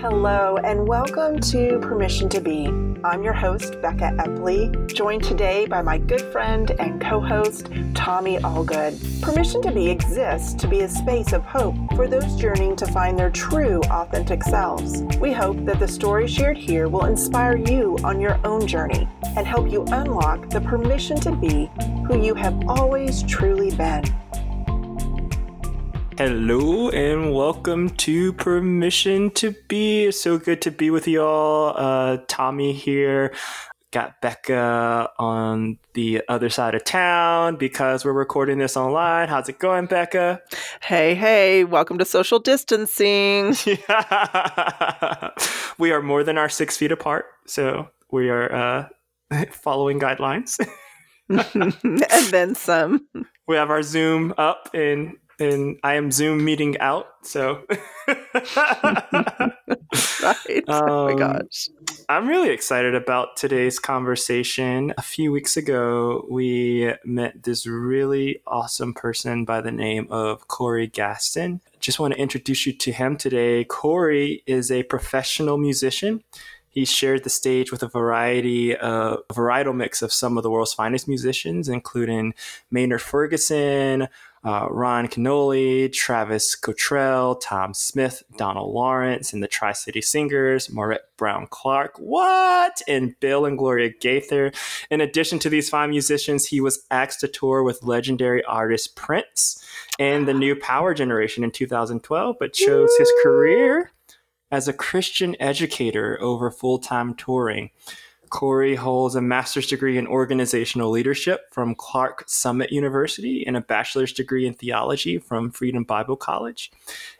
[0.00, 2.68] Hello, and welcome to Permission to Be.
[3.04, 8.38] I'm your host, Becca Epley, joined today by my good friend and co host, Tommy
[8.38, 9.20] Allgood.
[9.20, 13.18] Permission to Be exists to be a space of hope for those journeying to find
[13.18, 15.02] their true, authentic selves.
[15.20, 19.06] We hope that the story shared here will inspire you on your own journey
[19.36, 21.70] and help you unlock the permission to be
[22.06, 24.04] who you have always truly been.
[26.20, 30.04] Hello and welcome to Permission to Be.
[30.04, 31.72] It's so good to be with y'all.
[31.74, 33.32] Uh, Tommy here.
[33.90, 39.28] Got Becca on the other side of town because we're recording this online.
[39.28, 40.42] How's it going, Becca?
[40.82, 43.46] Hey, hey, welcome to social distancing.
[45.78, 48.90] we are more than our six feet apart, so we are
[49.32, 50.60] uh, following guidelines.
[51.30, 53.08] and then some.
[53.48, 57.06] We have our Zoom up and and I am Zoom meeting out.
[57.22, 57.62] So,
[58.08, 58.18] right.
[60.68, 61.68] Um, oh my um, gosh.
[62.08, 64.92] I'm really excited about today's conversation.
[64.98, 70.86] A few weeks ago, we met this really awesome person by the name of Corey
[70.86, 71.60] Gaston.
[71.80, 73.64] Just want to introduce you to him today.
[73.64, 76.22] Corey is a professional musician.
[76.70, 80.50] He shared the stage with a variety of a varietal mix of some of the
[80.50, 82.32] world's finest musicians, including
[82.70, 84.06] Maynard Ferguson,
[84.42, 91.14] uh, Ron Kenoly, Travis Cottrell, Tom Smith, Donald Lawrence, and the Tri City Singers, Maurette
[91.18, 92.80] Brown Clark, what?
[92.88, 94.52] And Bill and Gloria Gaither.
[94.90, 99.62] In addition to these fine musicians, he was asked to tour with legendary artist Prince
[99.98, 103.92] and the New Power Generation in 2012, but chose his career
[104.50, 107.70] as a Christian educator over full time touring.
[108.30, 114.12] Corey holds a master's degree in organizational leadership from Clarks Summit University and a bachelor's
[114.12, 116.70] degree in theology from Freedom Bible College.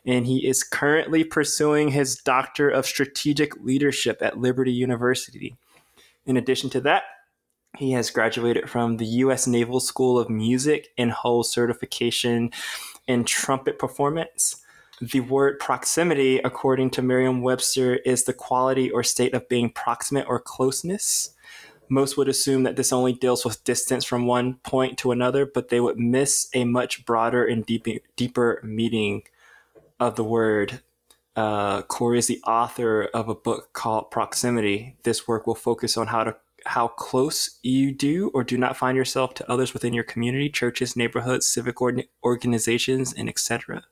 [0.07, 5.57] And he is currently pursuing his doctor of strategic leadership at Liberty University.
[6.27, 7.03] In addition to that,
[7.77, 9.47] he has graduated from the U.S.
[9.47, 12.51] Naval School of Music and holds certification
[13.07, 14.63] in trumpet performance.
[15.01, 20.27] The word proximity, according to Merriam Webster, is the quality or state of being proximate
[20.29, 21.31] or closeness.
[21.89, 25.71] Most would assume that this only deals with distance from one point to another, but
[25.71, 29.23] they would miss a much broader and deeper, deeper meaning
[29.99, 30.83] of the word.
[31.35, 34.97] Uh, Corey is the author of a book called Proximity.
[35.05, 36.37] This work will focus on how to
[36.67, 40.95] how close you do or do not find yourself to others within your community, churches,
[40.95, 41.77] neighborhoods, civic
[42.23, 43.85] organizations, and etc.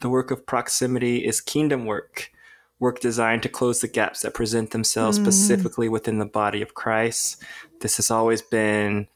[0.00, 2.30] The work of proximity is kingdom work,
[2.78, 5.22] work designed to close the gaps that present themselves mm.
[5.22, 7.42] specifically within the body of Christ.
[7.80, 9.08] This has always been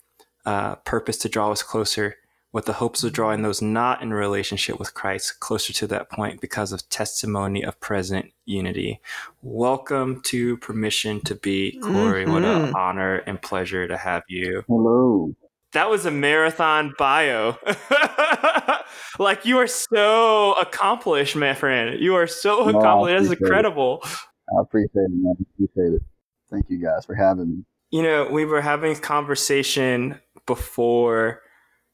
[0.47, 2.17] uh, purpose to draw us closer
[2.53, 6.41] with the hopes of drawing those not in relationship with Christ closer to that point
[6.41, 9.01] because of testimony of present unity.
[9.43, 12.25] Welcome to Permission to Be, Corey.
[12.25, 12.33] Mm-hmm.
[12.33, 14.65] What an honor and pleasure to have you.
[14.67, 15.35] Hello.
[15.73, 17.57] That was a marathon bio.
[19.19, 22.01] like you are so accomplished, my friend.
[22.01, 23.29] You are so no, accomplished.
[23.29, 24.01] That's incredible.
[24.05, 24.11] It.
[24.57, 25.35] I appreciate it, man.
[25.39, 26.03] I appreciate it.
[26.51, 27.65] Thank you guys for having me.
[27.91, 31.43] You know, we were having a conversation before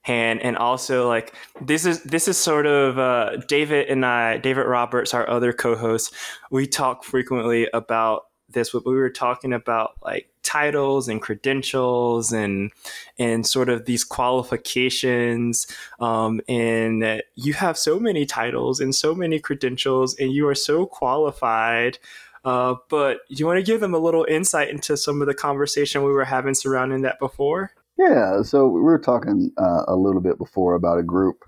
[0.07, 4.63] hand and also like this is this is sort of uh, david and i david
[4.63, 6.15] roberts our other co-host
[6.53, 12.71] we talk frequently about this but we were talking about like titles and credentials and
[13.19, 15.67] and sort of these qualifications
[16.01, 20.87] um, and you have so many titles and so many credentials and you are so
[20.87, 21.99] qualified
[22.45, 26.05] uh, but you want to give them a little insight into some of the conversation
[26.05, 27.73] we were having surrounding that before?
[27.99, 31.45] Yeah so we were talking uh, a little bit before about a group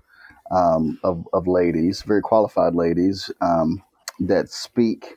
[0.51, 3.81] um, of, of ladies very qualified ladies um,
[4.19, 5.15] that speak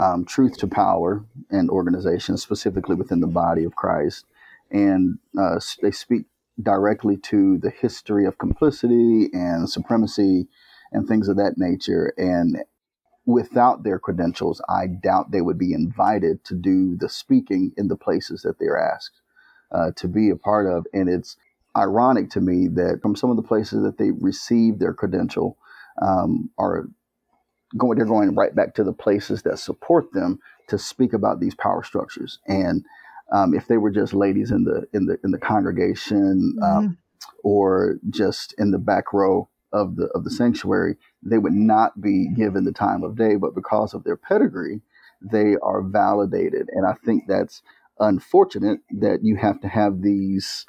[0.00, 4.24] um, truth to power and organizations, specifically within the body of Christ.
[4.70, 6.24] And uh, they speak
[6.60, 10.48] directly to the history of complicity and supremacy
[10.92, 12.14] and things of that nature.
[12.16, 12.62] And
[13.26, 17.96] without their credentials, I doubt they would be invited to do the speaking in the
[17.96, 19.20] places that they're asked
[19.70, 20.86] uh, to be a part of.
[20.94, 21.36] And it's
[21.76, 25.58] ironic to me that from some of the places that they receive their credential
[26.00, 26.88] um, are
[27.76, 30.38] going they're going right back to the places that support them
[30.68, 32.38] to speak about these power structures.
[32.46, 32.84] And
[33.32, 36.78] um, if they were just ladies in the in the in the congregation um, mm-hmm.
[36.86, 36.98] um,
[37.44, 42.28] or just in the back row of the of the sanctuary they would not be
[42.34, 43.36] given the time of day.
[43.36, 44.80] But because of their pedigree
[45.22, 46.68] they are validated.
[46.72, 47.62] And i think that's
[47.98, 50.64] unfortunate that you have to have these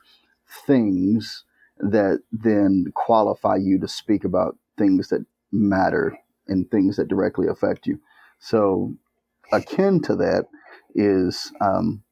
[0.68, 1.46] things
[1.80, 6.18] that then qualify you to speak about things that matter
[6.52, 8.00] and things that directly affect you.
[8.40, 8.96] So
[9.52, 10.46] akin to that
[10.96, 12.04] is um,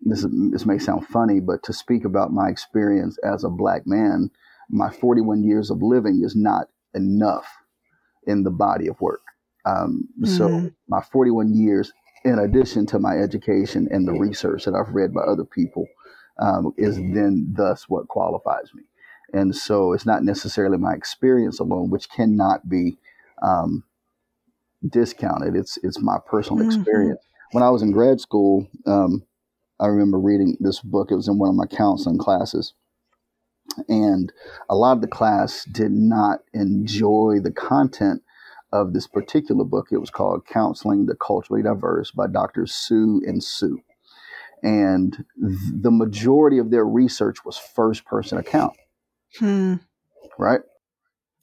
[0.00, 4.30] this, this may sound funny, but to speak about my experience as a black man,
[4.70, 7.46] my 41 years of living is not enough
[8.26, 9.22] in the body of work.
[9.66, 10.26] Um, mm-hmm.
[10.26, 11.92] So my 41 years,
[12.24, 15.86] in addition to my education and the research that I've read by other people,
[16.38, 18.82] um, is then thus what qualifies me.
[19.32, 22.98] And so it's not necessarily my experience alone, which cannot be
[23.42, 23.84] um,
[24.88, 25.56] discounted.
[25.56, 26.80] It's it's my personal mm-hmm.
[26.80, 27.20] experience.
[27.52, 29.24] When I was in grad school, um,
[29.80, 31.10] I remember reading this book.
[31.10, 32.74] It was in one of my counseling classes,
[33.88, 34.32] and
[34.68, 38.22] a lot of the class did not enjoy the content
[38.72, 39.88] of this particular book.
[39.92, 42.66] It was called Counseling the Culturally Diverse by Dr.
[42.66, 43.80] Sue and Sue,
[44.64, 48.76] And the majority of their research was first person account.
[49.38, 49.74] Hmm.
[50.38, 50.60] Right?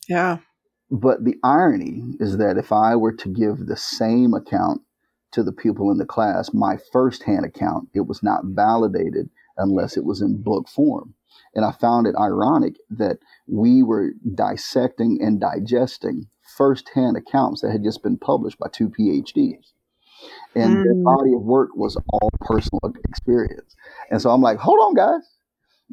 [0.10, 0.40] Yeah.
[0.92, 4.82] But the irony is that if I were to give the same account
[5.32, 10.04] to the people in the class, my firsthand account, it was not validated unless it
[10.04, 11.14] was in book form.
[11.56, 16.28] And I found it ironic that we were dissecting and digesting
[16.58, 19.72] firsthand accounts that had just been published by two PhDs.
[20.56, 20.84] And mm.
[20.84, 23.76] the body of work was all personal experience.
[24.10, 25.22] And so I'm like, hold on, guys.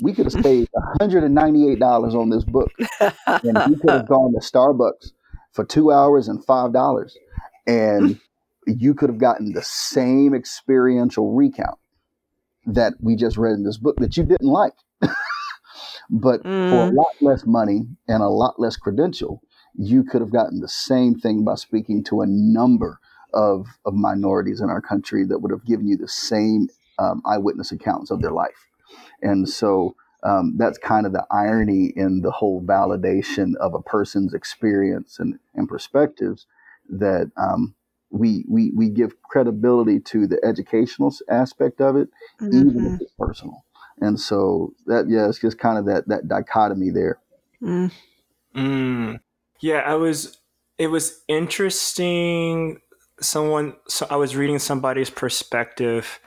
[0.02, 2.70] We could have saved $198 on this book.
[3.00, 5.12] and we could have gone to Starbucks
[5.52, 7.10] for two hours and $5.
[7.66, 8.20] And
[8.66, 11.78] you could have gotten the same experiential recount
[12.66, 14.74] that we just read in this book that you didn't like.
[16.10, 16.70] but mm.
[16.70, 16.94] for a mm.
[16.94, 19.40] lot less money and a lot less credential,
[19.74, 22.98] you could have gotten the same thing by speaking to a number
[23.32, 26.68] of, of minorities in our country that would have given you the same
[26.98, 28.67] um, eyewitness accounts of their life.
[29.22, 34.34] And so um, that's kind of the irony in the whole validation of a person's
[34.34, 36.46] experience and, and perspectives
[36.90, 37.74] that um,
[38.10, 42.08] we, we, we give credibility to the educational aspect of it,
[42.40, 42.68] mm-hmm.
[42.68, 43.64] even if it's personal.
[44.00, 47.18] And so that, yeah, it's just kind of that, that dichotomy there.
[47.62, 47.92] Mm.
[48.56, 49.20] Mm.
[49.60, 50.38] Yeah, I was,
[50.78, 52.80] it was interesting.
[53.20, 56.20] Someone, so I was reading somebody's perspective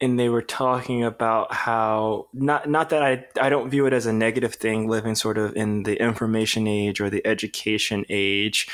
[0.00, 4.06] and they were talking about how not not that I I don't view it as
[4.06, 8.68] a negative thing living sort of in the information age or the education age,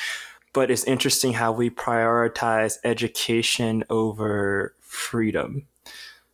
[0.53, 5.67] but it's interesting how we prioritize education over freedom.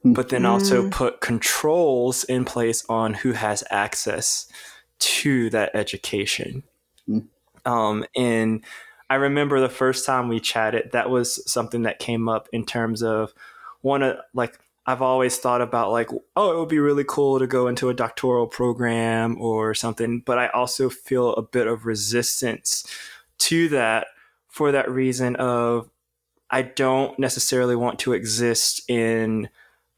[0.04, 0.92] But then also mm.
[0.92, 4.46] put controls in place on who has access
[5.00, 6.62] to that education.
[7.08, 7.26] Mm.
[7.64, 8.64] Um, and
[9.10, 13.02] I remember the first time we chatted, that was something that came up in terms
[13.02, 13.34] of
[13.82, 17.46] one of like I've always thought about like, oh, it would be really cool to
[17.46, 22.86] go into a doctoral program or something, but I also feel a bit of resistance
[23.38, 24.06] to that
[24.48, 25.90] for that reason of
[26.50, 29.48] I don't necessarily want to exist in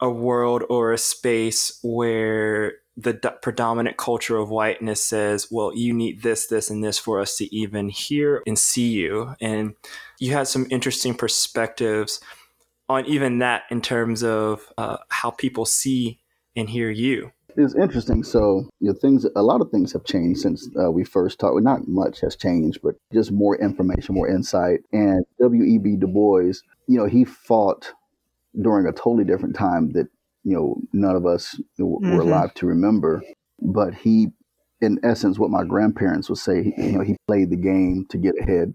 [0.01, 5.93] a world or a space where the d- predominant culture of whiteness says, well, you
[5.93, 9.35] need this, this, and this for us to even hear and see you.
[9.41, 9.75] And
[10.19, 12.21] you had some interesting perspectives
[12.89, 16.21] on even that in terms of uh, how people see
[16.57, 17.33] and hear you.
[17.57, 18.23] It's interesting.
[18.23, 21.55] So, you know, things, a lot of things have changed since uh, we first talked.
[21.55, 24.81] Well, not much has changed, but just more information, more insight.
[24.93, 25.97] And W.E.B.
[25.97, 26.53] Du Bois,
[26.87, 27.93] you know, he fought
[28.61, 30.07] during a totally different time that,
[30.45, 32.21] you know, none of us were mm-hmm.
[32.21, 33.23] alive to remember.
[33.61, 34.29] But he,
[34.81, 38.35] in essence, what my grandparents would say, you know, he played the game to get
[38.41, 38.73] ahead.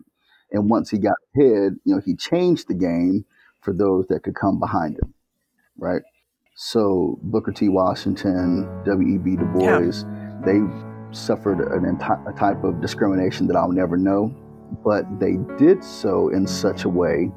[0.51, 3.25] And once he got ahead, you know, he changed the game
[3.63, 5.13] for those that could come behind him,
[5.77, 6.01] right?
[6.55, 7.69] So Booker T.
[7.69, 9.37] Washington, W.E.B.
[9.37, 10.41] Du Bois, yeah.
[10.45, 10.59] they
[11.11, 14.33] suffered an enti- a type of discrimination that I'll never know,
[14.83, 17.31] but they did so in such a way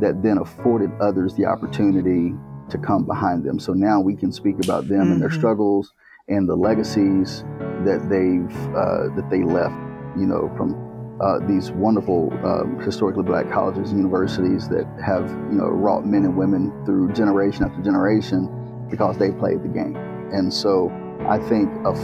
[0.00, 2.34] that then afforded others the opportunity
[2.70, 3.58] to come behind them.
[3.58, 5.12] So now we can speak about them mm-hmm.
[5.12, 5.38] and their mm-hmm.
[5.38, 5.92] struggles
[6.28, 7.44] and the legacies
[7.84, 9.74] that they've uh, that they left,
[10.16, 10.74] you know, from
[11.20, 16.24] uh, these wonderful um, historically black colleges and universities that have you know wrought men
[16.24, 18.48] and women through generation after generation
[18.90, 19.96] because they played the game.
[20.32, 20.90] And so
[21.28, 21.96] I think of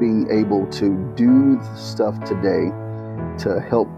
[0.00, 2.70] being able to do stuff today
[3.38, 3.88] to help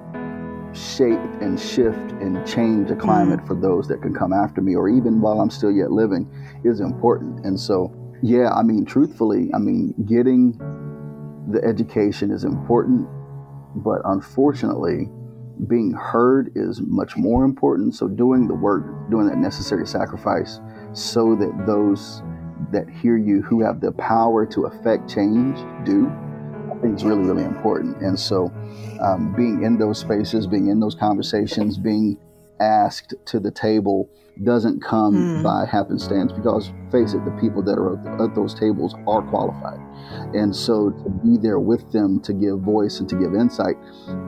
[0.75, 3.46] shape and shift and change a climate mm-hmm.
[3.46, 6.28] for those that can come after me or even while I'm still yet living
[6.64, 7.44] is important.
[7.46, 10.58] And so yeah, I mean truthfully, I mean getting
[11.49, 13.08] the education is important
[13.76, 15.09] but unfortunately,
[15.68, 17.95] being heard is much more important.
[17.95, 20.61] So, doing the work, doing that necessary sacrifice,
[20.92, 22.23] so that those
[22.73, 25.56] that hear you who have the power to affect change
[25.87, 26.09] do,
[26.71, 27.99] I think is really, really important.
[27.99, 28.52] And so,
[29.00, 32.18] um, being in those spaces, being in those conversations, being
[32.61, 34.09] asked to the table
[34.45, 35.43] doesn't come Hmm.
[35.43, 39.81] by happenstance because face it the people that are at- those tables are qualified
[40.35, 43.76] and so to be there with them to give voice and to give insight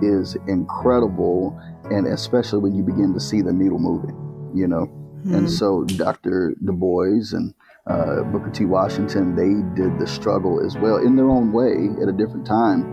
[0.02, 1.56] is incredible
[1.90, 4.16] and especially when you begin to see the needle moving
[4.54, 4.86] you know
[5.24, 5.34] Hmm.
[5.34, 6.54] and so Dr.
[6.64, 7.52] Du Bois and
[7.88, 8.66] uh, Booker T.
[8.66, 12.84] Washington, they did the struggle as well in their own way at a different time.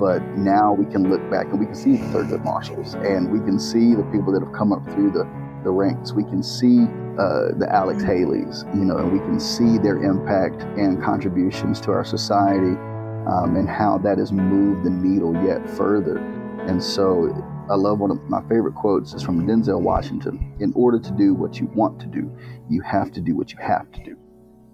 [0.00, 3.38] But now we can look back and we can see the Thurgood Marshalls and we
[3.40, 5.28] can see the people that have come up through the,
[5.64, 6.12] the ranks.
[6.12, 6.84] We can see
[7.18, 11.92] uh, the Alex Haleys, you know, and we can see their impact and contributions to
[11.92, 12.76] our society
[13.28, 16.18] um, and how that has moved the needle yet further.
[16.66, 17.28] And so
[17.70, 20.54] I love one of my favorite quotes is from Denzel Washington.
[20.60, 22.30] In order to do what you want to do,
[22.68, 24.16] you have to do what you have to do.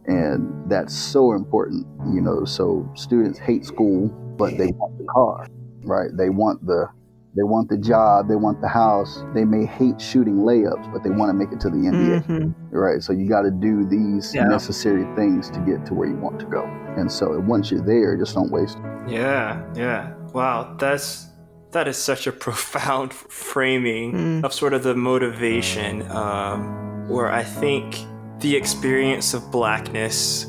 [0.06, 2.44] And that's so important, you know.
[2.44, 5.46] So students hate school, but they want the car,
[5.82, 6.10] right?
[6.16, 6.88] They want the
[7.36, 9.22] they want the job, they want the house.
[9.34, 12.54] They may hate shooting layups, but they want to make it to the NBA, Mhm.
[12.70, 13.02] right?
[13.02, 14.48] So you got to do these Yeah.
[14.48, 16.64] necessary things to get to where you want to go.
[16.96, 18.78] And so once you're there, just don't waste.
[19.06, 20.08] Yeah, yeah.
[20.32, 21.26] Wow, that's
[21.72, 24.44] that is such a profound framing Mm.
[24.44, 27.98] of sort of the motivation, um, where I think
[28.40, 30.46] the experience of blackness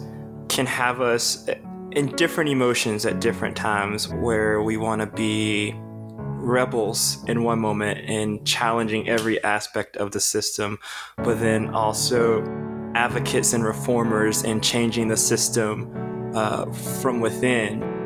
[0.47, 1.45] can have us
[1.91, 5.75] in different emotions at different times, where we want to be
[6.47, 10.79] rebels in one moment and challenging every aspect of the system,
[11.17, 12.41] but then also
[12.95, 16.65] advocates and reformers and changing the system uh,
[17.01, 17.96] from within.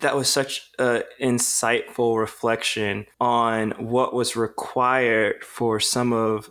[0.00, 6.50] That was such an insightful reflection on what was required for some of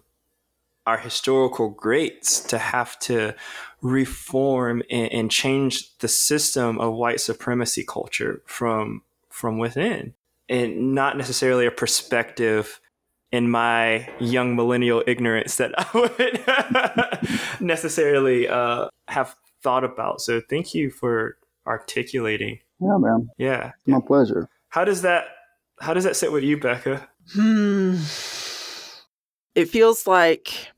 [0.85, 3.35] our historical greats to have to
[3.81, 10.13] reform and, and change the system of white supremacy culture from from within
[10.49, 12.81] and not necessarily a perspective
[13.31, 17.19] in my young millennial ignorance that I
[17.59, 20.21] would necessarily uh, have thought about.
[20.21, 21.37] So thank you for
[21.67, 22.59] articulating.
[22.79, 23.29] Yeah, man.
[23.37, 23.71] Yeah.
[23.77, 24.47] It's my pleasure.
[24.69, 25.25] How does that
[25.79, 27.07] how does that sit with you, Becca?
[27.33, 27.95] Hmm.
[29.55, 30.69] It feels like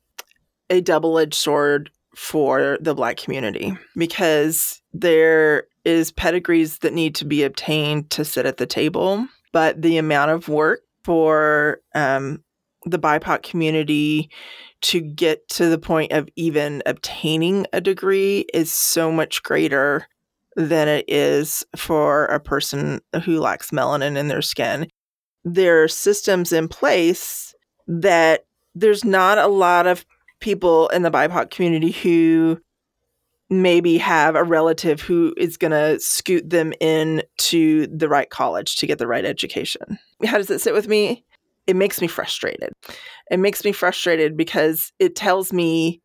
[0.70, 7.24] a double edged sword for the Black community because there is pedigrees that need to
[7.24, 12.42] be obtained to sit at the table, but the amount of work for um,
[12.84, 14.30] the BIPOC community
[14.82, 20.06] to get to the point of even obtaining a degree is so much greater
[20.56, 24.88] than it is for a person who lacks melanin in their skin.
[25.44, 27.54] There are systems in place
[27.86, 28.44] that
[28.74, 30.04] there's not a lot of
[30.40, 32.60] people in the BIPOC community who
[33.50, 38.76] maybe have a relative who is going to scoot them in to the right college
[38.76, 39.98] to get the right education.
[40.24, 41.24] How does it sit with me?
[41.66, 42.72] It makes me frustrated.
[43.30, 46.00] It makes me frustrated because it tells me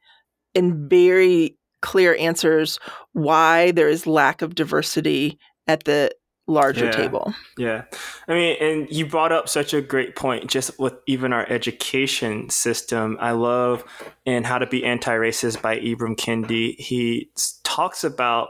[0.53, 2.79] in very clear answers
[3.13, 6.11] why there is lack of diversity at the
[6.47, 6.91] larger Yeah.
[6.91, 7.33] table.
[7.57, 7.83] Yeah.
[8.27, 12.49] I mean, and you brought up such a great point just with even our education
[12.49, 13.17] system.
[13.19, 13.83] I love
[14.25, 16.79] in How to Be Anti Racist by Ibram Kendi.
[16.79, 17.29] He
[17.63, 18.49] talks about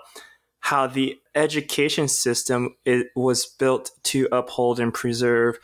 [0.60, 5.58] how the education system it was built to uphold and preserve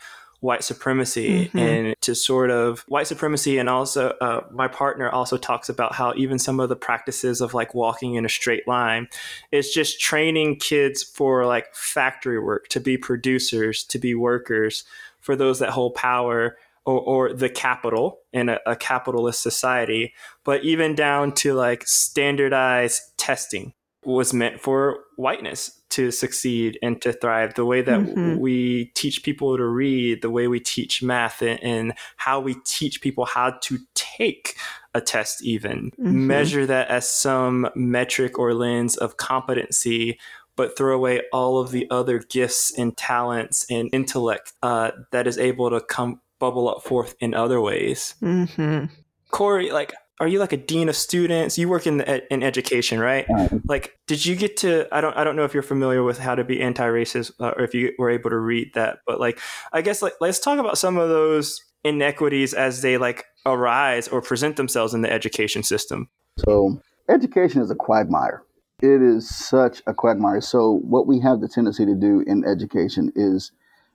[0.44, 1.60] white supremacy Mhm.
[1.60, 6.12] and to sort of white supremacy and also uh, my partner also talks about how
[6.16, 9.08] even some of the practices of like walking in a straight line
[9.50, 14.84] it's just training kids for like factory work to be producers to be workers
[15.20, 20.12] for those that hold power or, or the capital in a, a capitalist society
[20.44, 23.72] but even down to like standardized testing
[24.04, 28.38] was meant for whiteness to succeed and to thrive the way that Mhm.
[28.38, 33.00] we teach people to read the way we teach math and, and how we teach
[33.00, 34.56] people how to take
[34.94, 36.12] a test even Mhm.
[36.12, 40.18] measure that as some metric or lens of competency
[40.56, 45.36] but throw away all of the other gifts and talents and intellect uh, that is
[45.38, 48.84] able to come bubble up forth in other ways hmm
[49.30, 53.00] corey like are you like a dean of students you work in the, in education
[53.00, 53.26] right
[53.68, 56.34] like did you get to i don't i don't know if you're familiar with how
[56.34, 59.38] to be anti-racist uh, or if you were able to read that but like
[59.72, 64.22] i guess like let's talk about some of those inequities as they like arise or
[64.22, 68.42] present themselves in the education system So, education is a quagmire.
[68.82, 70.40] It is such a quagmire.
[70.40, 73.52] So, what we have the tendency to do in education is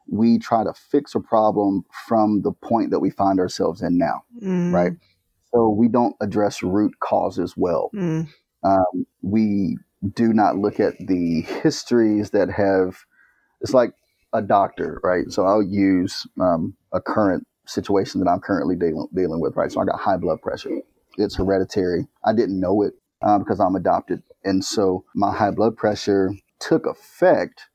[0.07, 4.23] we try to fix a problem from the point that we find ourselves in now,
[4.41, 4.71] Mm.
[4.71, 4.93] right?
[5.53, 7.89] So we don't address root causes well.
[7.95, 8.27] Mm.
[8.63, 9.77] Um, we
[10.13, 13.05] do not look at the histories that have.
[13.61, 13.93] It's like
[14.33, 15.29] a doctor, right?
[15.29, 19.71] So I'll use um, a current situation that I'm currently dealing, dealing with, right?
[19.71, 20.69] So I got high blood pressure.
[21.17, 22.07] It's hereditary.
[22.25, 24.23] I didn't know it um, because I'm adopted.
[24.43, 27.67] And so my high blood pressure took effect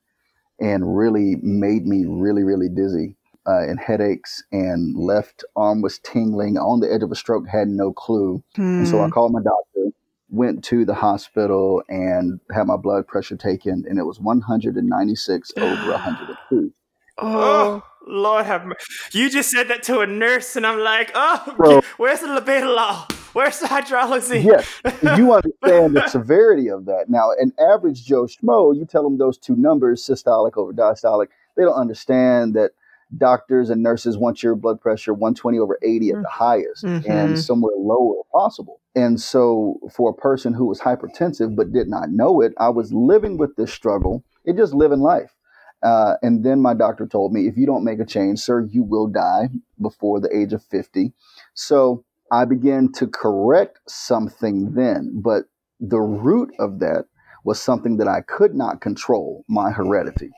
[0.60, 3.16] and really made me really, really dizzy
[3.46, 7.68] uh, and headaches and left arm was tingling on the edge of a stroke, had
[7.68, 8.42] no clue.
[8.78, 9.10] And so I Hmm.
[9.12, 9.90] called my doctor,
[10.30, 15.92] went to the hospital and had my blood pressure taken and it was 196 over
[15.92, 16.72] 102.
[17.18, 19.18] Oh, Oh, Lord have mercy.
[19.18, 21.80] You just said that to a nurse, and I'm like, oh, Bro.
[21.96, 23.06] where's the labetalol?
[23.34, 24.44] Where's the hydroxy?
[24.44, 24.64] Yes,
[25.16, 27.08] you understand the severity of that.
[27.08, 31.62] Now, an average Joe Schmo, you tell them those two numbers, systolic over diastolic, they
[31.62, 32.72] don't understand that
[33.18, 37.04] doctors and nurses want your blood pressure 120 over 80 at the highest Mhm.
[37.08, 38.80] and somewhere lower if possible.
[38.94, 42.92] And so, for a person who was hypertensive but did not know it, I was
[42.92, 45.34] living with this struggle and just living life.
[45.82, 48.82] Uh, and then my doctor told me, if you don't make a change, sir, you
[48.82, 51.12] will die before the age of 50.
[51.52, 55.44] So I began to correct something then, but
[55.80, 57.04] the root of that
[57.44, 60.30] was something that I could not control my heredity.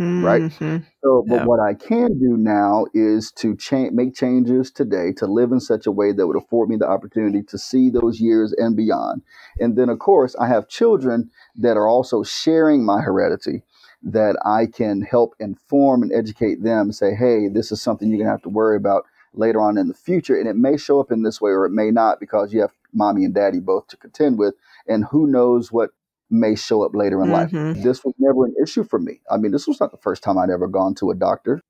[0.00, 0.42] Right.
[0.42, 0.82] Mhm.
[1.02, 1.44] So, but Yeah.
[1.44, 5.86] what I can do now is to cha- make changes today to live in such
[5.86, 9.22] a way that would afford me the opportunity to see those years and beyond.
[9.58, 13.62] And then, of course, I have children that are also sharing my heredity
[14.02, 18.18] that I can help inform and educate them and say, hey, this is something you're
[18.18, 19.04] going to have to worry about
[19.34, 20.36] later on in the future.
[20.38, 22.72] And it may show up in this way or it may not because you have
[22.92, 24.54] mommy and daddy both to contend with.
[24.88, 25.90] And who knows what
[26.30, 27.50] may show up later in life.
[27.50, 27.82] Mhm.
[27.82, 29.20] This was never an issue for me.
[29.30, 31.60] I mean, this was not the first time I'd ever gone to a doctor,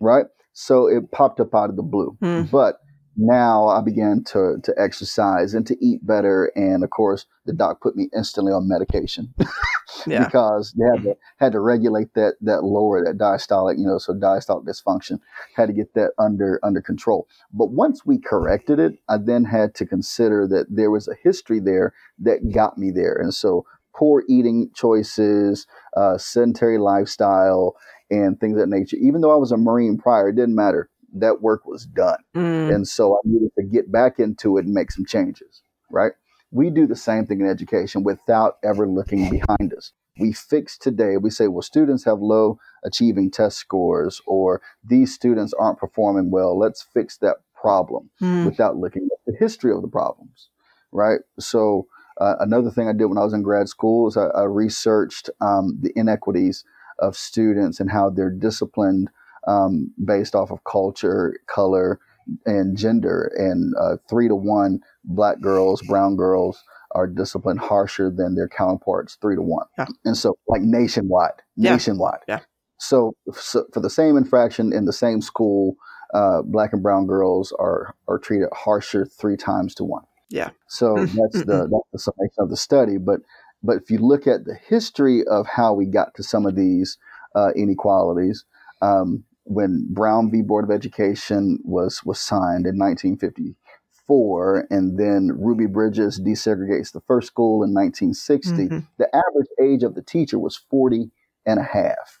[0.00, 0.26] right?
[0.52, 2.16] So it popped up out of the blue.
[2.20, 2.42] Hmm.
[2.50, 2.78] But
[3.16, 7.80] now I began to to exercise and to eat better, and of course, the doc
[7.82, 9.34] put me instantly on medication
[10.06, 10.24] Yeah.
[10.24, 14.14] because they had to had to regulate that that lower that diastolic, you know, so
[14.14, 15.20] diastolic dysfunction
[15.56, 17.28] had to get that under under control.
[17.52, 21.60] But once we corrected it, I then had to consider that there was a history
[21.60, 27.76] there that got me there, and so poor eating choices, uh, sedentary lifestyle,
[28.10, 28.96] and things of that nature.
[29.00, 30.88] Even though I was a Marine prior, it didn't matter.
[31.14, 32.18] That work was done.
[32.34, 32.74] Mm.
[32.74, 36.12] And so I needed to get back into it and make some changes, right?
[36.50, 39.92] We do the same thing in education without ever looking behind us.
[40.18, 45.54] We fix today, we say, well, students have low achieving test scores, or these students
[45.54, 46.58] aren't performing well.
[46.58, 48.44] Let's fix that problem Mm.
[48.44, 50.50] without looking at the history of the problems,
[50.90, 51.20] right?
[51.38, 51.86] So,
[52.22, 55.28] uh, another thing I did when I was in grad school is I, I researched
[55.40, 56.64] um, the inequities
[57.00, 59.08] of students and how they're disciplined
[59.48, 61.98] um, based off of culture, color,
[62.46, 63.32] and gender.
[63.36, 69.16] And uh, three to one, black girls, brown girls are disciplined harsher than their counterparts,
[69.20, 69.66] three to one.
[69.76, 69.86] Yeah.
[70.04, 71.72] And so, like nationwide, Yeah.
[71.72, 72.20] nationwide.
[72.28, 72.40] Yeah.
[72.78, 75.76] So, so, for the same infraction in the same school,
[76.14, 80.04] uh, black and brown girls are are treated harsher three times to one.
[80.32, 80.50] Yeah.
[80.66, 82.96] So that's the that's the summation of the study.
[82.98, 83.20] But
[83.62, 86.98] but if you look at the history of how we got to some of these
[87.36, 88.44] uh, inequalities,
[88.80, 90.42] um, when Brown v.
[90.42, 97.26] Board of Education was was signed in 1954, and then Ruby Bridges desegregates the first
[97.26, 98.86] school in 1960, Mhm.
[98.98, 101.10] the average age of the teacher was 40
[101.44, 102.20] and a half.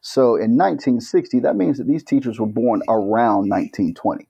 [0.00, 4.26] So in 1960, that means that these teachers were born around 1920,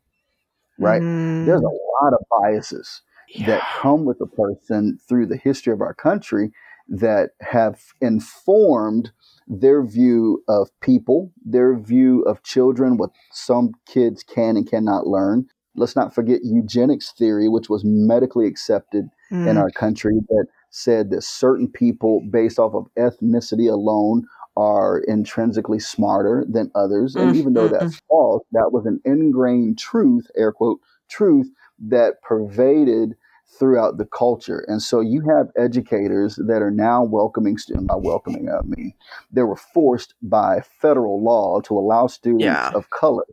[0.80, 1.00] right?
[1.00, 1.46] Mm.
[1.46, 1.64] There's a
[2.02, 3.02] lot of biases
[3.46, 6.50] that come with a person through the history of our country
[6.88, 9.12] that have informed
[9.46, 15.46] their view of people, their view of children, what some kids can and cannot learn.
[15.76, 19.08] Let's not forget eugenics theory, which was medically accepted
[19.46, 19.56] in Mm.
[19.56, 26.44] our country, that said that certain people, based off of ethnicity alone, are intrinsically smarter
[26.48, 27.16] than others.
[27.16, 31.50] And Mm, even though mm, that's false, that was an ingrained truth, air quote, truth
[31.88, 33.16] that pervaded
[33.58, 34.64] throughout the culture.
[34.68, 38.94] And so you have educators that are now welcoming students, by welcoming, I mean,
[39.32, 42.70] they were forced by federal law to allow students Yeah.
[42.74, 43.24] of color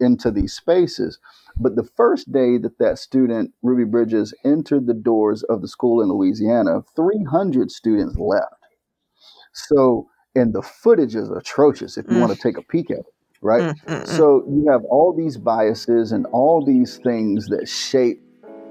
[0.00, 1.18] into these spaces.
[1.58, 6.02] But the first day that that student, Ruby Bridges, entered the doors of the school
[6.02, 8.54] in Louisiana, 300 students left.
[9.52, 12.20] So, and the footage is atrocious if you Mm.
[12.20, 13.14] want to take a peek at it,
[13.46, 13.62] right?
[13.62, 14.06] Mm, mm, mm.
[14.08, 18.18] So you have all these biases and all these things that shape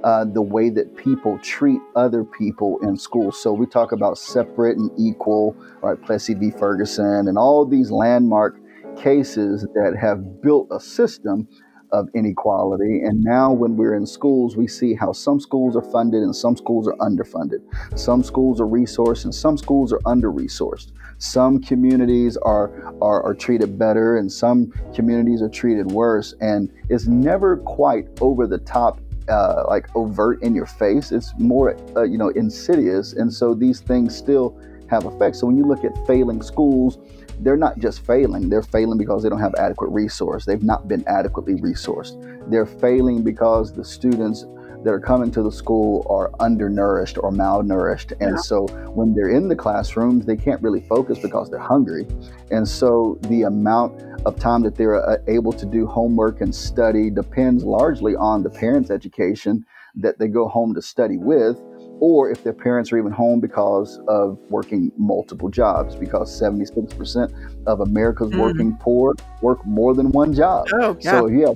[0.04, 3.32] uh, the way that people treat other people in school.
[3.32, 6.00] So we talk about separate and equal, right?
[6.06, 6.52] Plessy v.
[6.52, 8.56] Ferguson, and all these landmark
[9.02, 11.48] cases that have built a system
[11.91, 13.02] of inequality.
[13.02, 16.56] And now, when we're in schools, we see how some schools are funded and some
[16.56, 17.60] schools are underfunded.
[17.98, 20.91] Some schools are resourced and some schools are under resourced.
[21.17, 26.34] Some communities are, are, are treated better and some communities are treated worse.
[26.41, 31.12] And it's never quite over the top uh, like overt in your face.
[31.12, 34.58] It's more, uh, you know, insidious, and so these things still
[34.89, 35.39] have effects.
[35.39, 37.00] So when you look at failing schools,
[37.39, 40.45] they're not just failing, they're failing because they don't have adequate resource.
[40.45, 42.19] They've not been adequately resourced.
[42.50, 44.45] They're failing because the students
[44.86, 48.12] that are coming to the school are undernourished or malnourished.
[48.21, 48.41] And yeah.
[48.41, 52.06] so when they're in the classrooms, they can't really focus because they're hungry.
[52.52, 57.10] And so the amount of time that they're uh, able to do homework and study
[57.10, 61.60] depends largely on the parents' education that they go home to study with
[61.99, 67.79] or if their parents are even home because of working multiple jobs, because 76% of
[67.79, 68.39] America's mm.
[68.39, 70.67] working poor work more than one job.
[70.73, 71.12] Oh, yeah.
[71.12, 71.53] So yeah,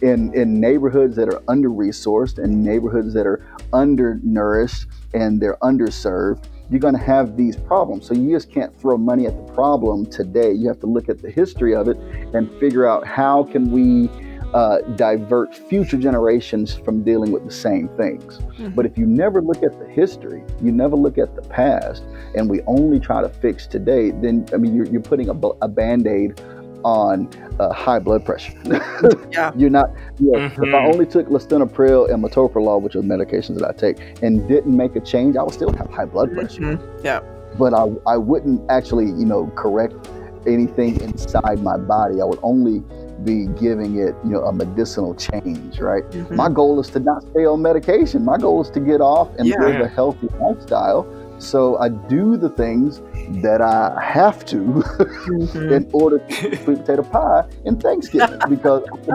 [0.00, 6.44] in in neighborhoods that are under resourced and neighborhoods that are undernourished and they're underserved,
[6.70, 8.06] you're going to have these problems.
[8.06, 10.52] So you just can't throw money at the problem today.
[10.52, 11.98] You have to look at the history of it
[12.34, 14.08] and figure out how can we
[14.54, 18.38] uh, divert future generations from dealing with the same things.
[18.38, 18.70] Mm-hmm.
[18.70, 22.02] But if you never look at the history, you never look at the past,
[22.34, 25.68] and we only try to fix today, then I mean, you're, you're putting a, a
[25.68, 26.40] band aid
[26.84, 27.28] on
[27.60, 28.52] uh, high blood pressure.
[29.30, 29.52] yeah.
[29.56, 30.64] You're not, you know, mm-hmm.
[30.64, 34.76] if I only took lisinopril and metoprolol, which are medications that I take, and didn't
[34.76, 36.60] make a change, I would still have high blood pressure.
[36.60, 37.06] Mm-hmm.
[37.06, 37.20] Yeah.
[37.58, 40.08] But I, I wouldn't actually, you know, correct
[40.46, 42.20] anything inside my body.
[42.20, 42.82] I would only
[43.24, 46.04] be giving it, you know, a medicinal change, right?
[46.10, 46.36] Mm-hmm.
[46.36, 48.24] My goal is to not stay on medication.
[48.24, 49.60] My goal is to get off and yeah.
[49.60, 51.06] live a healthy lifestyle.
[51.38, 53.02] So I do the things
[53.42, 55.72] that I have to mm-hmm.
[55.72, 58.84] in order to eat sweet potato pie in Thanksgiving because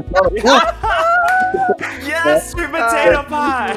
[2.03, 3.73] yes, sweet potato pie.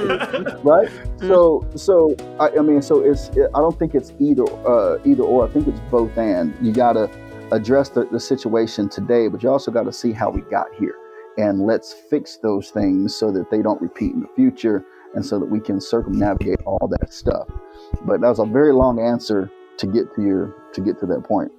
[0.65, 0.89] right.
[0.89, 1.29] Mm.
[1.29, 3.31] So, so I, I, mean, so it's.
[3.31, 5.47] I don't think it's either, uh, either or.
[5.47, 6.55] I think it's both and.
[6.61, 7.09] You gotta
[7.53, 10.95] address the, the situation today, but you also got to see how we got here.
[11.37, 14.85] And let's fix those things so that they don't repeat in the future
[15.15, 17.49] and so that we can circumnavigate all that stuff.
[18.03, 21.25] But that was a very long answer to get to your to get to that
[21.25, 21.51] point.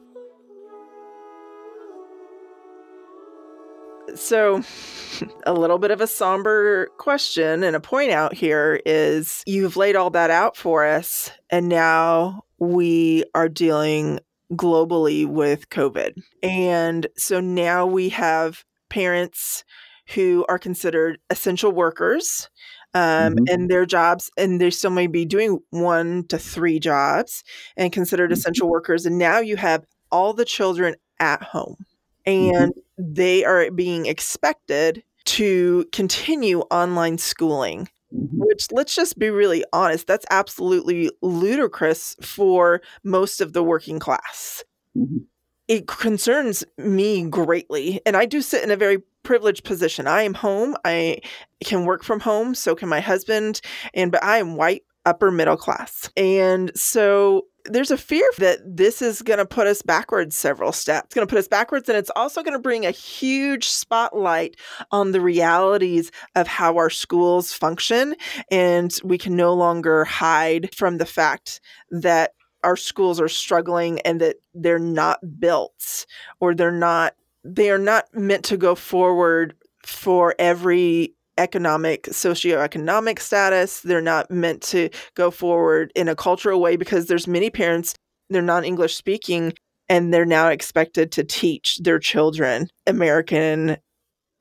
[4.16, 4.62] So,
[5.46, 9.96] a little bit of a somber question and a point out here is you've laid
[9.96, 14.20] all that out for us, and now we are dealing
[14.52, 16.22] globally with COVID.
[16.44, 19.64] And so now we have parents
[20.14, 22.50] who are considered essential workers
[22.94, 23.44] um, mm-hmm.
[23.50, 27.44] and their jobs, and they still may be doing one to three jobs
[27.78, 28.34] and considered mm-hmm.
[28.34, 29.06] essential workers.
[29.06, 31.78] And now you have all the children at home
[32.28, 32.56] mm-hmm.
[32.56, 33.14] and mm-hmm.
[33.14, 38.38] they are being expected to continue online schooling Mm-hmm.
[38.38, 44.64] Which, let's just be really honest, that's absolutely ludicrous for most of the working class.
[44.98, 45.18] Mm-hmm.
[45.68, 48.02] It concerns me greatly.
[48.06, 50.08] And I do sit in a very privileged position.
[50.08, 50.76] I am home.
[50.84, 51.20] I
[51.64, 52.56] can work from home.
[52.56, 53.62] So can my husband.
[53.94, 56.10] And, but I am white, upper middle class.
[56.18, 61.06] And so there's a fear that this is going to put us backwards several steps.
[61.06, 64.56] It's going to put us backwards, and it's also going to bring a huge spotlight
[64.92, 68.16] on the realities of how our schools function.
[68.50, 74.22] And we can no longer hide from the fact that our schools are struggling and
[74.22, 76.06] that they're not built
[76.40, 83.82] or they're not they are not meant to go forward for every economic socioeconomic status.
[83.82, 87.96] They're not meant to go forward in a cultural way because there's many parents
[88.32, 89.54] they're non-english speaking
[89.90, 93.78] and they're now expected to teach their children american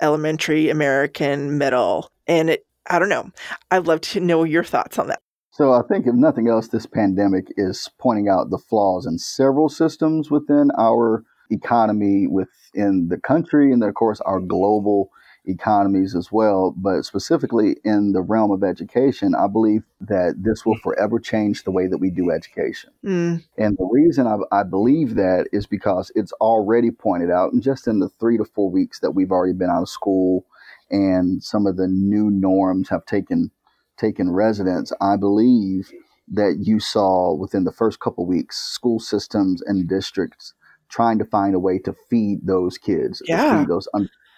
[0.00, 3.30] elementary american middle and it i don't know.
[3.70, 5.20] I'd love to know your thoughts on that.
[5.50, 9.68] So i think if nothing else this pandemic is pointing out the flaws in several
[9.68, 15.10] systems within our economy within the country and then of course our global
[15.50, 16.74] economies as well.
[16.76, 21.70] But specifically in the realm of education, I believe that this will forever change the
[21.70, 22.90] way that we do education.
[23.04, 23.44] Mm.
[23.58, 27.86] And the reason I, I, believe that is because it's already pointed out, and just
[27.86, 30.46] in the three to four weeks that we've already been out of school
[30.90, 33.50] and some of the new norms have taken
[33.98, 35.92] taken residence, I believe
[36.28, 40.54] that you saw within the first couple weeks school systems and districts
[40.90, 43.60] trying to find a way to feed those kids, yeah.
[43.60, 43.88] feed those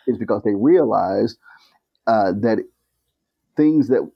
[0.06, 1.38] is because they realized
[2.06, 2.58] uh, that
[3.56, 4.10] things that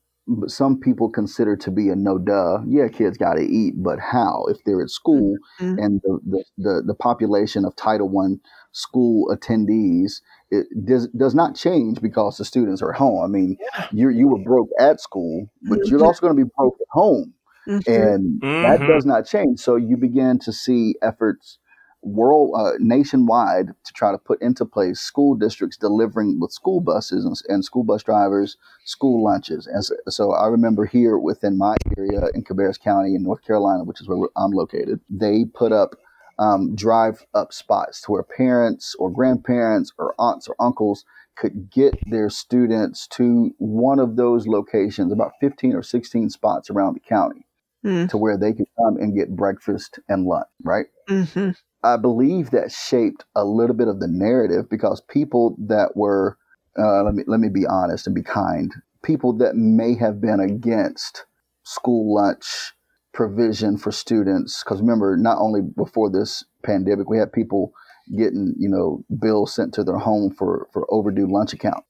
[0.48, 2.58] some people consider to be a no duh.
[2.66, 4.46] Yeah, kids got to eat, but how?
[4.48, 5.78] If they're at school mm-hmm.
[5.78, 8.40] and the, the, the, the, population of Title One
[8.72, 10.20] school attendees
[10.50, 13.22] it does does not change because the students are home.
[13.22, 13.86] I mean, yeah.
[13.92, 15.90] you you were broke at school, but mm-hmm.
[15.90, 17.34] you're also going to be broke at home,
[17.68, 17.92] mm-hmm.
[17.92, 18.62] and mm-hmm.
[18.62, 19.60] that does not change.
[19.60, 21.58] So you begin to see efforts
[22.06, 27.24] world uh, nationwide to try to put into place school districts delivering with school buses
[27.24, 29.66] and, and school bus drivers school lunches.
[29.66, 33.84] And so, so, I remember here within my area in Cabarrus County in North Carolina,
[33.84, 35.96] which is where I'm located, they put up
[36.38, 41.04] um, drive up spots to where parents or grandparents or aunts or uncles
[41.36, 46.94] could get their students to one of those locations, about 15 or 16 spots around
[46.94, 47.46] the county,
[47.84, 48.08] mm.
[48.08, 50.86] to where they could come and get breakfast and lunch, right?
[51.08, 51.50] Mm-hmm.
[51.82, 56.36] I believe that shaped a little bit of the narrative because people that were,
[56.78, 60.40] uh, let me let me be honest and be kind, people that may have been
[60.40, 61.24] against
[61.62, 62.72] school lunch
[63.12, 67.72] provision for students because remember not only before this pandemic we had people
[68.16, 71.82] getting you know bills sent to their home for for overdue lunch account.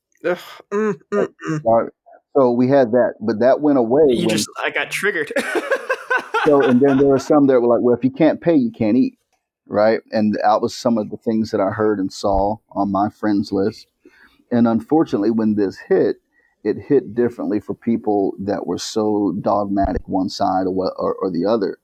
[0.73, 1.89] Mm, mm, mm.
[2.37, 5.33] so we had that but that went away you when, just i got triggered.
[6.45, 8.71] So and then there were some that were like well if you can't pay you
[8.71, 9.19] can't eat
[9.67, 13.09] right and that was some of the things that i heard and saw on my
[13.09, 13.87] friends list
[14.51, 16.17] and unfortunately when this hit
[16.67, 21.47] it hit differently for people that were so dogmatic one side or, or, or the
[21.47, 21.79] other.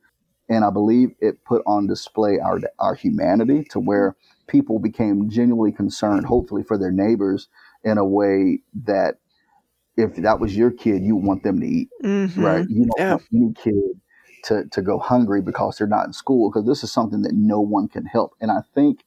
[0.49, 4.17] And I believe it put on display our, our humanity to where
[4.49, 7.49] people became genuinely concerned, hopefully for their neighbors,
[7.85, 9.19] in a way that
[9.97, 12.45] if that was your kid, you want them to eat, mm-hmm.
[12.45, 12.67] right?
[12.69, 13.11] You don't yeah.
[13.13, 14.01] want any kid
[14.45, 17.61] to, to go hungry because they're not in school, because this is something that no
[17.61, 18.35] one can help.
[18.41, 19.05] And I think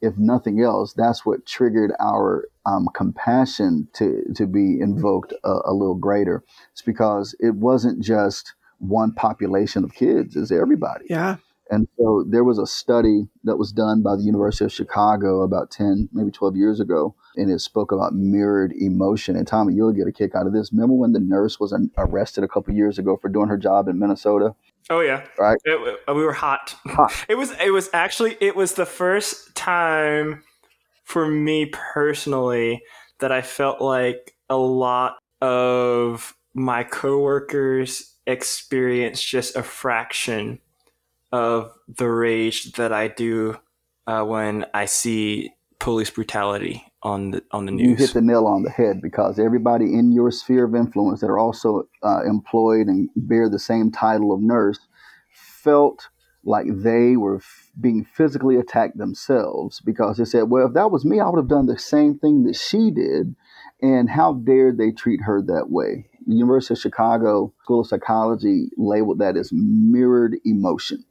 [0.00, 5.72] if nothing else, that's what triggered our um, compassion to to be invoked a, a,
[5.72, 6.42] little greater.
[6.72, 11.06] It's because it wasn't just one population of kids; it's everybody.
[11.08, 11.36] Yeah.
[11.70, 15.70] And so there was a study that was done by the University of Chicago about
[15.70, 19.34] 10, maybe 12 years ago, and it spoke about mirrored emotion.
[19.34, 20.72] And Tommy, you'll get a kick out of this.
[20.72, 23.98] Remember when the nurse was arrested a couple years ago for doing her job in
[23.98, 24.54] Minnesota?
[24.90, 25.56] Oh yeah, right.
[25.64, 26.76] It, uh, we were hot.
[26.86, 27.24] hot.
[27.28, 27.52] It was.
[27.52, 28.36] It was actually.
[28.40, 30.42] It was the first time
[31.04, 32.82] for me personally
[33.20, 40.58] that I felt like a lot of my coworkers experienced just a fraction
[41.34, 43.58] of the rage that I do
[44.06, 47.88] uh, when I see police brutality on the on the news.
[47.88, 51.26] You hit the nail on the head because everybody in your sphere of influence that
[51.26, 54.78] are also uh, employed and bear the same title of nurse
[55.32, 56.08] felt
[56.44, 61.04] like they were f- being physically attacked themselves because they said, "Well, if that was
[61.04, 63.34] me, I would have done the same thing that she did."
[63.82, 66.06] And how dared they treat her that way?
[66.28, 71.04] The University of Chicago School of Psychology labeled that as mirrored emotion.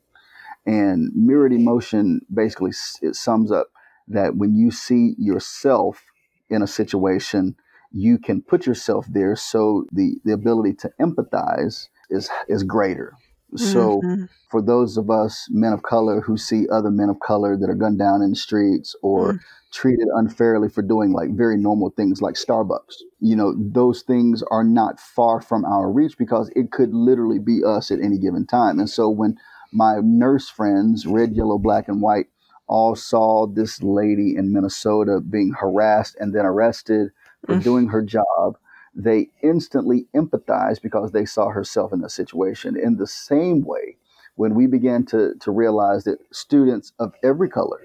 [0.65, 2.71] And mirrored emotion basically
[3.01, 3.67] it sums up
[4.07, 6.01] that when you see yourself
[6.49, 7.55] in a situation,
[7.91, 13.13] you can put yourself there so the, the ability to empathize is is greater.
[13.55, 14.23] So mm-hmm.
[14.49, 17.75] for those of us men of color who see other men of color that are
[17.75, 19.39] gunned down in the streets or mm.
[19.71, 24.63] treated unfairly for doing like very normal things like Starbucks, you know, those things are
[24.63, 28.79] not far from our reach because it could literally be us at any given time.
[28.79, 29.37] And so when
[29.73, 32.27] my nurse friends, red, yellow, black, and white,
[32.67, 37.09] all saw this lady in Minnesota being harassed and then arrested
[37.45, 37.63] for mm.
[37.63, 38.57] doing her job,
[38.95, 42.77] they instantly empathized because they saw herself in the situation.
[42.77, 43.97] In the same way,
[44.35, 47.81] when we began to, to realize that students of every color,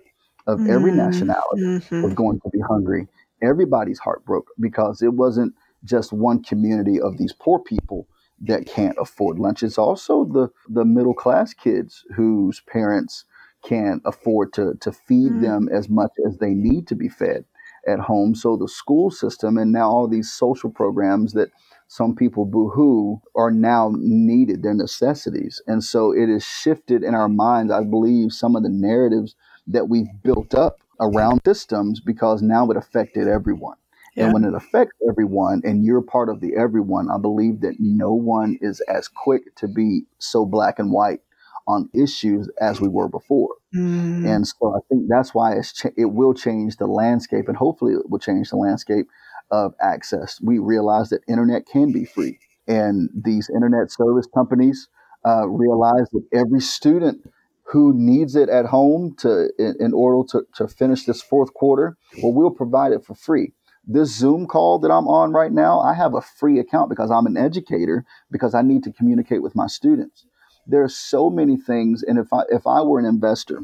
[0.47, 0.71] of mm.
[0.71, 2.03] every nationality, mm-hmm.
[2.03, 3.09] were going to be hungry,
[3.43, 8.07] everybody's heart broke because it wasn't just one community of these poor people
[8.43, 9.63] that can't afford lunch.
[9.63, 13.25] It's also the, the middle class kids whose parents
[13.65, 15.43] can't afford to, to feed mm.
[15.43, 17.45] them as much as they need to be fed
[17.87, 18.35] at home.
[18.35, 21.51] So the school system and now all these social programs that
[21.89, 25.61] some people boohoo are now needed, they're necessities.
[25.67, 29.35] And so it has shifted in our minds, I believe, some of the narratives
[29.67, 33.77] that we've built up around systems because now it affected everyone.
[34.19, 34.25] Yeah.
[34.25, 38.13] And when it affects everyone and you're part of the everyone, I believe that no
[38.13, 41.21] one is as quick to be so black and white
[41.69, 43.55] on issues as we were before.
[43.73, 44.27] Mm.
[44.27, 47.93] And so I think that's why it's cha- it will change the landscape, and hopefully
[47.93, 49.07] it will change the landscape
[49.53, 50.41] of access.
[50.43, 54.89] We realize that internet can be free, and these internet service companies
[55.25, 57.21] uh, realize that every student
[57.65, 61.97] who needs it at home to in, in order to, to finish this fourth quarter,
[62.23, 63.53] well, we'll provide it for free
[63.89, 67.27] this Zoom call that I'm on right now, I have a free account because I'm
[67.27, 70.25] an educator because I need to communicate with my students
[70.71, 73.63] there are so many things and if i if i were an investor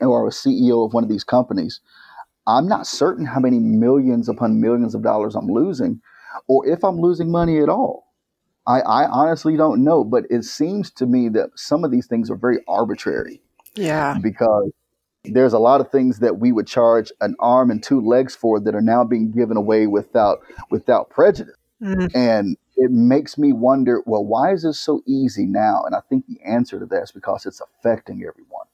[0.00, 1.80] or a ceo of one of these companies
[2.46, 6.00] I'm not certain how many millions upon millions of dollars I'm losing,
[6.48, 8.08] or if I'm losing money at all.
[8.66, 12.30] I, I honestly don't know, but it seems to me that some of these things
[12.30, 13.42] are very arbitrary
[13.74, 14.16] Yeah.
[14.22, 14.70] because
[15.24, 18.58] there's a lot of things that we would charge an arm and two legs for
[18.60, 21.56] that are now being given away without without prejudice.
[21.82, 25.82] Mm, And it makes me wonder, well, why is this so easy now?
[25.84, 28.66] And I think the answer to that is because it's affecting everyone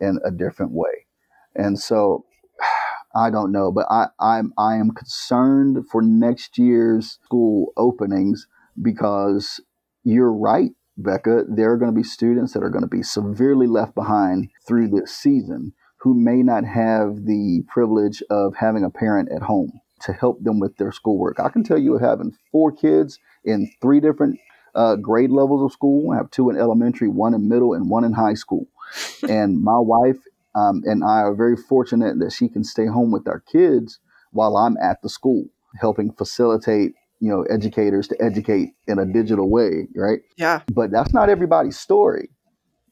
[0.00, 1.06] in a different way.
[1.54, 2.24] And so
[3.14, 8.46] I don't know, but I, I'm I am concerned for next year's school openings
[8.80, 9.60] because
[10.04, 11.44] you're right, Becca.
[11.48, 14.88] There are going to be students that are going to be severely left behind through
[14.88, 20.12] this season who may not have the privilege of having a parent at home to
[20.12, 21.38] help them with their schoolwork.
[21.38, 24.38] I can tell you, having four kids in three different
[24.74, 26.12] uh, grade levels of school.
[26.12, 28.66] I have two in elementary, one in middle, and one in high school.
[29.28, 30.18] and my wife
[30.54, 34.00] um, and I are very fortunate that she can stay home with our kids
[34.32, 35.44] while I'm at the school,
[35.80, 40.20] helping facilitate, you know, educators to educate in a digital way, right?
[40.36, 40.62] yeah.
[40.72, 42.30] But that's not everybody's story.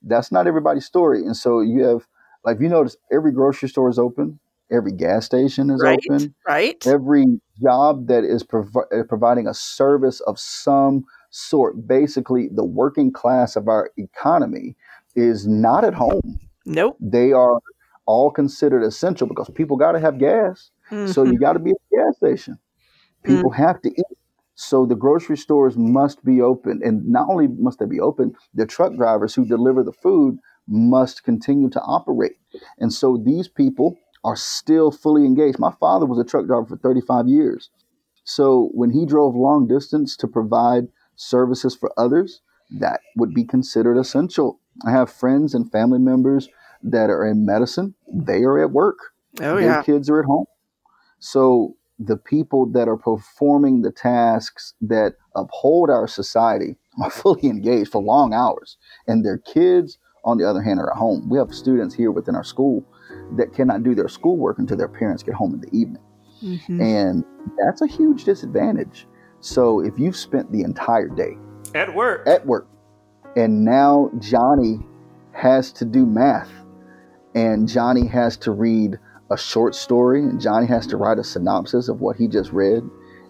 [0.02, 1.22] That's not everybody's story.
[1.24, 2.06] And so you have,
[2.48, 4.38] like, you notice every grocery store is open,
[4.72, 6.00] every gas station is Right.
[6.08, 6.86] open, Right.
[6.86, 13.12] every job that is provi- uh, providing a service of some sort, basically the working
[13.12, 14.76] class of our economy,
[15.14, 16.40] is not at home.
[16.64, 16.96] Nope.
[17.00, 17.60] They are
[18.06, 20.70] all considered essential because people got to have gas.
[21.04, 21.32] So Mhm.
[21.32, 22.58] you got to be at the gas station.
[23.24, 24.18] People have to eat.
[24.54, 26.80] So the grocery stores must be open.
[26.82, 31.24] And not only must they be open, the truck drivers who deliver the food must
[31.24, 32.36] continue to operate.
[32.78, 35.58] And so these people are still fully engaged.
[35.58, 37.70] My father was a truck driver for 35 years.
[38.24, 43.96] So when he drove long distance to provide services for others, that would be considered
[43.96, 44.60] essential.
[44.86, 46.48] I have friends and family members
[46.82, 48.98] that are in medicine, they are at work
[49.40, 49.82] oh their yeah.
[49.82, 50.46] kids are at home.
[51.18, 57.90] So the people that are performing the tasks that uphold our society are fully engaged
[57.90, 58.76] for long hours,
[59.06, 61.28] and their kids, on the other hand, are at home.
[61.28, 62.84] We have students here within our school
[63.36, 66.02] that cannot do their schoolwork until their parents get home in the evening,
[66.42, 66.80] Mhm.
[66.80, 67.24] and
[67.58, 69.08] that's a huge disadvantage.
[69.40, 71.38] So if you've spent the entire day
[71.74, 72.26] At work.
[72.26, 72.66] at work.
[73.36, 74.84] And now Johnny
[75.32, 76.50] has to do math.
[77.34, 78.98] And Johnny has to read
[79.30, 80.22] a short story.
[80.24, 82.82] And Johnny has to write a synopsis of what he just read.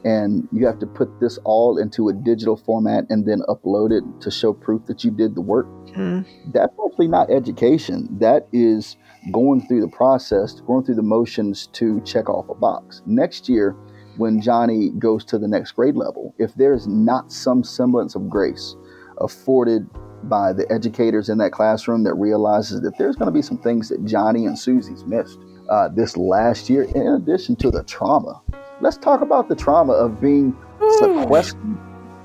[0.08, 4.04] And you have to put this all into a digital format and then upload it
[4.22, 5.66] to show proof that you did the work.
[5.88, 6.24] Mm.
[6.54, 8.08] That's actually not education.
[8.18, 8.96] That is
[9.30, 13.02] going through the process, going through the motions to check off a box.
[13.04, 13.76] Next year,
[14.16, 18.76] when Johnny goes to the next grade level, if there's not some semblance of grace
[19.18, 19.86] afforded
[20.24, 23.90] by the educators in that classroom that realizes that there's going to be some things
[23.90, 28.40] that Johnny and Susie's missed uh, this last year, in addition to the trauma.
[28.80, 30.56] Let's talk about the trauma of being
[30.98, 31.60] sequestered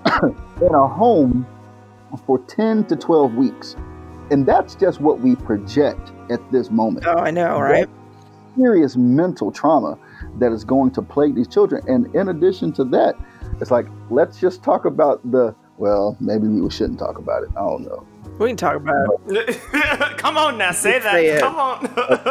[0.06, 0.64] hmm.
[0.64, 1.48] in a home
[2.26, 3.76] for 10 to 12 weeks.
[4.30, 7.90] And that's just what we project at this moment Oh, I know, right?
[8.56, 9.98] serious mental trauma
[10.38, 11.84] that is going to plague these children.
[11.88, 13.16] And in addition to that,
[13.60, 17.50] it's like, let's just talk about the, well, maybe we shouldn't talk about it.
[17.56, 18.06] I don't know.
[18.40, 19.60] We can talk about it.
[20.18, 21.14] Come on now, say that.
[21.14, 21.40] Say.
[21.40, 21.86] Come on.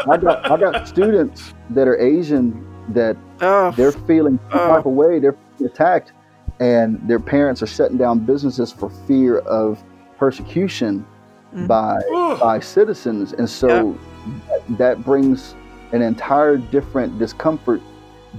[0.09, 4.69] I got, I got students that are Asian that Oh, they're feeling some Oh.
[4.77, 6.13] type of way, they're attacked,
[6.61, 9.83] and their parents are shutting down businesses for fear of
[10.19, 11.05] persecution
[11.55, 11.67] Mm.
[11.69, 12.37] by Ooh.
[12.39, 13.95] by citizens, and so
[14.49, 15.55] that, that brings
[15.93, 17.81] an entire different discomfort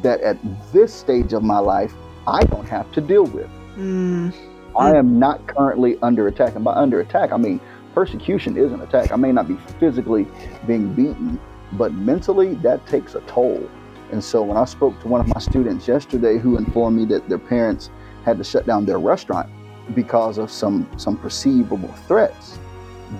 [0.02, 0.38] that at
[0.72, 1.94] this stage of my life
[2.26, 3.48] I don't have to deal with.
[3.78, 4.34] mm,
[4.76, 7.60] I am not currently under attack, and by under attack I mean
[7.94, 9.12] persecution is an attack.
[9.12, 10.26] I may not be physically
[10.66, 11.40] being beaten,
[11.74, 13.62] but mentally that takes a toll.
[14.14, 17.28] And so when I spoke to one of my students yesterday who informed me that
[17.28, 17.90] their parents
[18.24, 19.50] had to shut down their restaurant
[19.96, 22.60] because of some some perceivable threats,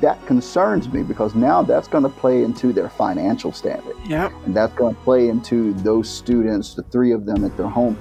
[0.02, 3.94] that concerns me because now that's going to play into their financial standing.
[4.06, 4.32] yep.
[4.46, 7.98] And that's going to play into those students, the three of them at their home,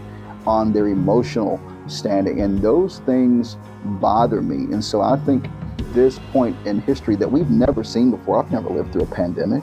[0.46, 2.42] on their emotional standing.
[2.42, 4.72] And those things bother me.
[4.72, 5.46] And so I think
[5.94, 9.62] this point in history that we've never seen before, I've never lived through a pandemic,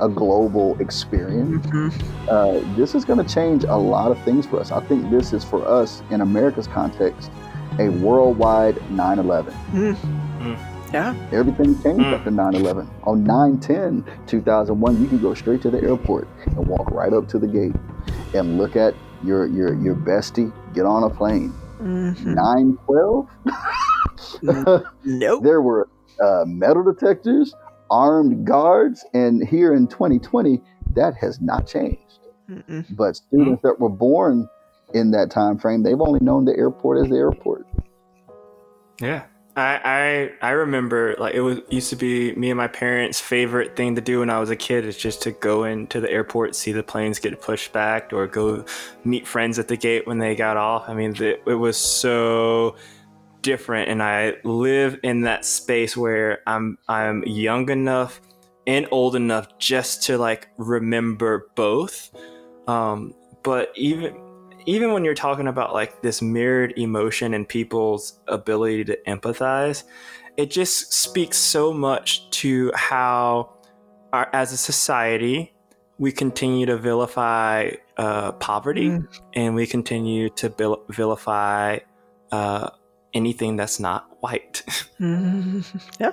[0.00, 1.64] a global experience.
[1.66, 1.92] Mhm.
[2.28, 4.72] Uh, this is going to change a lot of things for us.
[4.72, 7.30] I think this is for us in America's context
[7.78, 9.54] a worldwide 9 11.
[9.72, 9.94] Mm.
[10.40, 10.58] Mm.
[10.92, 11.14] Yeah.
[11.32, 12.14] Everything changed Mm.
[12.18, 12.88] after 9 11.
[13.04, 17.28] On 9 10 2001, you can go straight to the airport and walk right up
[17.28, 17.76] to the gate
[18.34, 21.52] and look at your, your, your bestie get on a plane.
[21.82, 22.34] Mhm.
[22.34, 23.26] 9 12,
[25.04, 25.42] Nope.
[25.42, 25.88] there were
[26.22, 27.54] uh, metal detectors,
[27.90, 30.60] armed guards, and here in 2020,
[30.94, 32.20] that has not changed.
[32.48, 32.84] Mm-mm.
[32.96, 33.66] But students mm-hmm.
[33.66, 34.48] that were born
[34.94, 37.66] in that time frame, they've only known the airport as the airport.
[39.00, 39.24] Yeah.
[39.56, 43.74] I, I I remember like it was used to be me and my parents' favorite
[43.76, 46.54] thing to do when I was a kid is just to go into the airport,
[46.54, 48.64] see the planes get pushed back, or go
[49.04, 50.88] meet friends at the gate when they got off.
[50.88, 52.76] I mean, the, it was so
[53.42, 58.20] different, and I live in that space where I'm I'm young enough
[58.66, 62.10] and old enough just to like remember both.
[62.68, 64.14] Um, but even
[64.66, 69.84] even when you're talking about like this mirrored emotion and people's ability to empathize,
[70.36, 73.52] it just speaks so much to how,
[74.12, 75.52] our, as a society,
[75.98, 79.20] we continue to vilify uh, poverty mm.
[79.34, 81.78] and we continue to vil- vilify
[82.32, 82.70] uh,
[83.14, 84.62] anything that's not white.
[85.00, 85.64] mm,
[86.00, 86.12] yeah.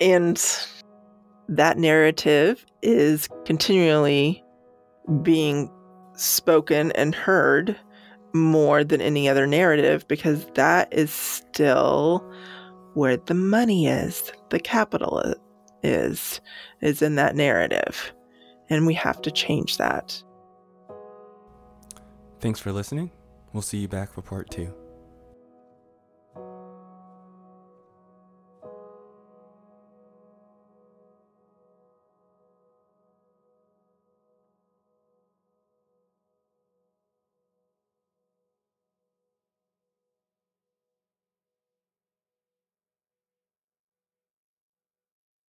[0.00, 0.42] And
[1.48, 4.42] that narrative is continually
[5.22, 5.70] being
[6.14, 7.78] spoken and heard
[8.34, 12.24] more than any other narrative because that is still
[12.94, 15.34] where the money is, the capital
[15.82, 16.40] is,
[16.80, 18.12] is in that narrative.
[18.68, 20.22] And we have to change that.
[22.40, 23.10] Thanks for listening.
[23.52, 24.74] We'll see you back for part two.